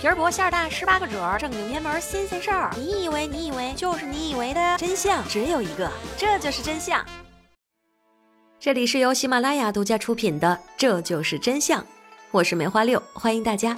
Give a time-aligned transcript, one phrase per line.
[0.00, 2.74] 皮儿薄馅儿大，十八个褶儿，正经偏门新鲜事儿。
[2.74, 7.04] 你以为你以为就是你以为的真相只有一个，这就是真相。
[8.58, 11.82] 这里是由喜马拉雅独家出品的《这就是真相》，
[12.30, 13.76] 我是梅花六，欢迎大家。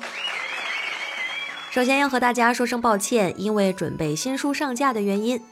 [1.73, 5.43] 首先要和大家说声抱歉，因为准备新书上架的原因，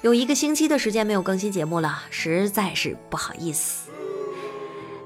[0.00, 3.90] 有一个星期的时间没有更新节目了，实在是不好意思。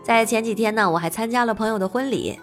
[0.02, 2.41] 在前几天呢，我还参加了朋友的婚礼。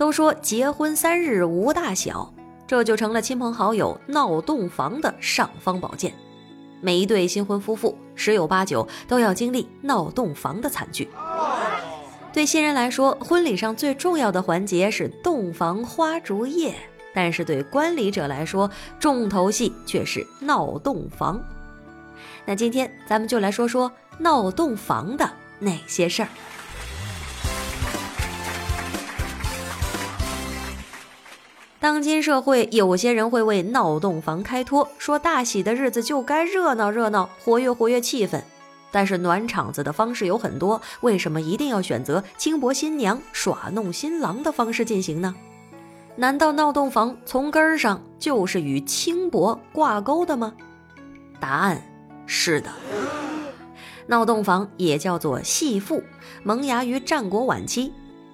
[0.00, 2.32] 都说结婚三日无大小，
[2.66, 6.14] 这就成了亲朋好友闹洞房的尚方宝剑。
[6.80, 11.06] 每一对新婚夫妇十有八九都要经历闹洞房的惨剧。
[12.32, 16.74] 对新人来说，婚礼上最重要的环节是洞房花烛夜，
[17.14, 21.38] 但是对观礼者来说，重头戏却是闹洞房。
[22.46, 26.28] 那今天咱们就来说说闹洞房的那些事儿。
[31.80, 38.42] 当今社会，有些人会为闹洞房开脱，说大喜的日子就该热闹热闹，活跃活跃气氛。
[38.90, 45.34] 但是暖场子的方式有很多，为什么一定要选择轻薄新娘、耍弄新郎的方式进行呢？
[46.16, 50.52] 难道闹洞房从根儿上就是与轻薄挂钩的吗？
[51.40, 51.82] 答案
[52.26, 52.70] 是的。
[54.06, 56.02] 闹洞房也叫做戏妇，
[56.42, 57.90] 萌芽于战国晚期。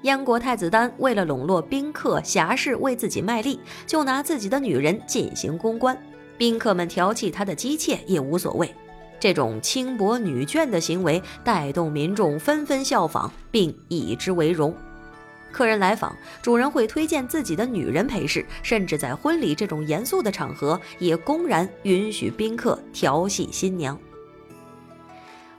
[0.07, 6.01] 燕国太子丹为了笼络宾客侠士，为自己卖力，就拿自己的女人进行公关。
[6.39, 8.73] 宾客们调戏他的姬妾也无所谓。
[9.19, 14.73] 这种轻薄女眷的行为带动民众纷纷效仿，并以之为荣。
[15.51, 23.99] 客人来访，主人会推荐自己的女人陪侍，甚至在婚礼这种严肃的场合，也公然允许宾客调戏新娘。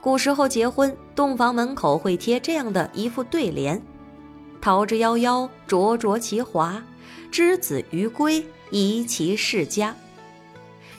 [0.00, 3.78] 古时候结婚，洞房门口会贴这样的一副对联。
[4.60, 6.82] 桃之夭夭，灼灼其华；
[7.30, 9.94] 之子于归，宜其室家。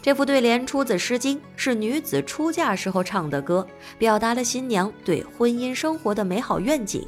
[0.01, 7.05] 这副对联出自《诗经》，是女子出嫁时候唱的歌，表达了新娘对婚姻生活的美好愿景。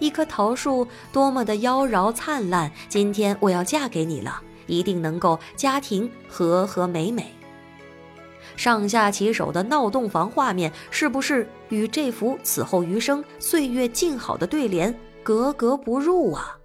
[0.00, 7.32] 一棵桃树多么的妖娆灿烂，今天我要嫁给你了，一定能够家庭和和美美。
[8.56, 14.92] 上下其手的闹洞房画面，是不是与这幅此后余生岁月静好的对联？
[15.22, 16.58] 格格不入啊！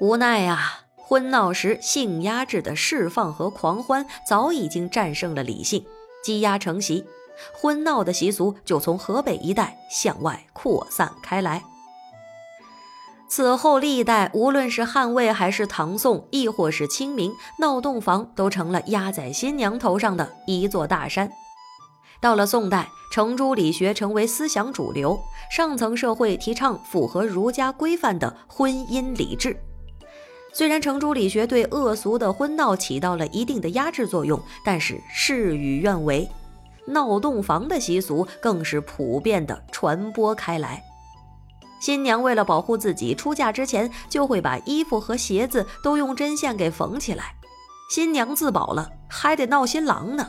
[0.00, 5.84] 无奈呀，婚闹时性压制的释放和狂欢早已经战胜了理性，
[6.24, 7.04] 积压成习，
[7.54, 11.62] 婚闹的习俗就从河北一带向外扩散开来。
[13.28, 21.32] 此后历代，无论是汉魏还是唐宋，亦或是清明，闹洞房都成了压在新娘头上的一座大山。
[22.22, 29.56] 到了宋代，程朱理学成为思想主流，上层社会提倡符合儒家规范的婚姻礼制。
[30.52, 36.30] 虽然程朱理学对恶俗的婚闹起到了一定的压制作用，但是事与愿违，
[36.86, 40.80] 闹洞房的习俗更是普遍的传播开来。
[41.80, 47.34] 新娘为了保护自己，出嫁之前就会把衣服和鞋子都用针线给缝起来。
[47.90, 50.24] 新娘自保了，还得闹新郎呢。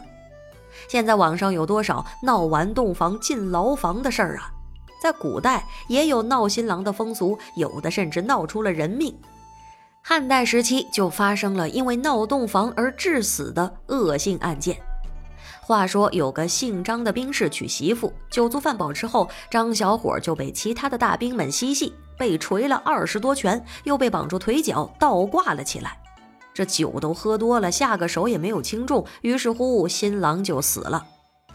[0.88, 4.52] 现在网上有多少闹完洞房进牢房的事儿啊？
[5.02, 9.14] 在古代也有闹新郎的风俗，有的甚至闹出了人命。
[10.02, 14.78] 汉代时期就发生了因为闹洞房而致死的恶性案件。
[15.62, 25.98] 话说有个姓张的兵士娶媳妇，酒足饭饱之后，张小伙就被其他的大兵们嬉戏，被锤了二十多拳，又被绑住腿脚倒挂了起来。
[26.54, 31.06] 这酒都喝多了，下个手也没有轻重，于是乎新郎就死了。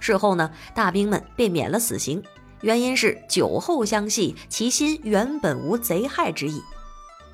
[0.01, 2.23] 事后呢，大兵们便免了死刑，
[2.63, 6.63] 原因是酒后相戏，其心原本无贼害之意。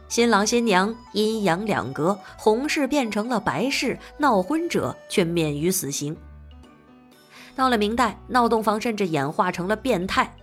[0.09, 6.17] 新郎新娘阴阳两隔，红事变成了白事，闹婚者却免于死刑。
[7.57, 10.35] 到了明代，闹洞房甚至演化成了变态。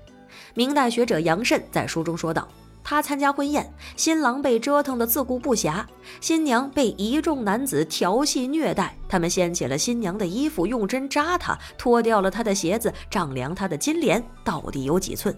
[0.53, 2.47] 明代学者杨慎在书中说道。
[2.83, 5.85] 他参加婚宴，新郎被折腾得自顾不暇，
[6.19, 8.97] 新娘被一众男子调戏虐待。
[9.07, 15.35] 他们掀起了新娘的衣服，用针扎她，脱掉了她的鞋子，丈量她的金莲到底有几寸。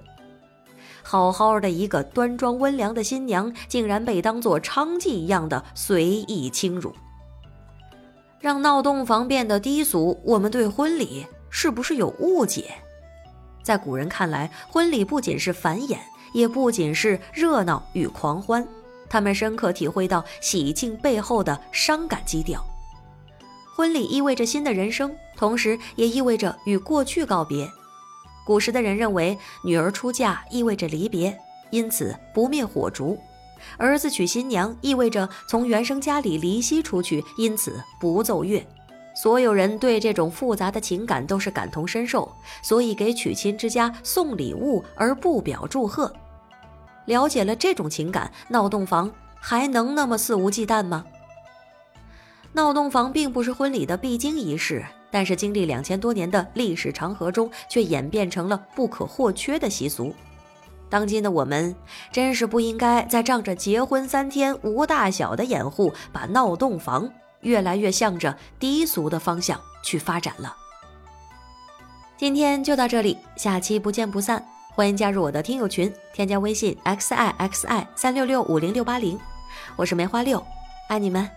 [1.03, 6.94] 好好的一个端庄温良的新娘，竟然被当作娼妓一样的随意轻辱，
[8.39, 10.17] 让闹洞房变得低俗。
[10.23, 12.75] 我们对婚礼是不是有误解？
[13.62, 15.97] 在古人看来，婚礼不仅是繁衍。
[16.33, 18.68] 也不仅是热闹与狂欢，
[19.09, 22.63] 他们深刻体会到喜庆背后的伤感基调。
[23.75, 27.68] 婚礼意味着新的人生，同时也意味着与过去告别。
[28.45, 31.35] 古时的人认为女儿出嫁意味着离别，
[31.71, 33.18] 因此不灭火烛。
[33.77, 38.63] 儿子娶新娘意味着从原生家里离析出去，因此不奏乐。
[39.15, 42.29] 所有人对这种复杂的情感都是感同身受，
[42.62, 46.13] 所以给娶亲之家送礼物而不表祝贺。
[47.05, 51.05] 了解了这种情感，闹洞房还能那么肆无忌惮吗？
[52.53, 60.13] 闹洞房并不是婚礼的必经仪式，但是经历两千多年的历史长河中，却演变成了不可或缺的习俗。
[60.88, 61.75] 当今的我们，
[62.11, 67.09] 真是不应该再仗着结婚三天无大小的掩护，把闹洞房
[67.41, 70.55] 越来越向着低俗的方向去发展了。
[72.15, 74.45] 今天就到这里，下期不见不散。
[74.75, 79.19] 欢迎加入我的听友群，添加微信 x i x i 三六六五零六八零，
[79.75, 80.43] 我是梅花六，
[80.87, 81.29] 爱你们，